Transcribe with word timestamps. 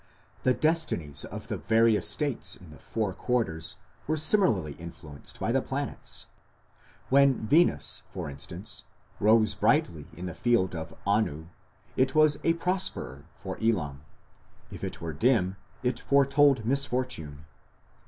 The 0.41 0.55
destinies 0.55 1.25
of 1.25 1.47
the 1.47 1.59
various 1.59 2.09
states 2.09 2.55
in 2.55 2.71
the 2.71 2.79
four 2.79 3.13
quarters 3.13 3.75
were 4.07 4.17
similarly 4.17 4.73
influenced 4.79 5.39
by 5.39 5.51
the 5.51 5.61
planets. 5.61 6.25
When 7.09 7.45
Venus, 7.45 8.01
for 8.09 8.27
instance, 8.27 8.83
rose 9.19 9.53
brightly 9.53 10.07
in 10.13 10.25
the 10.25 10.33
field 10.33 10.73
of 10.73 10.95
Anu, 11.05 11.49
it 11.95 12.15
was 12.15 12.39
a 12.43 12.53
"prosperor" 12.53 13.25
for 13.37 13.59
Elam; 13.61 14.01
if 14.71 14.83
it 14.83 15.01
were 15.01 15.13
dim 15.13 15.55
it 15.83 15.99
foretold 15.99 16.65
misfortune. 16.65 17.45